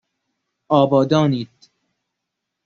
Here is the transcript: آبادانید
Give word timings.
آبادانید 0.69 1.49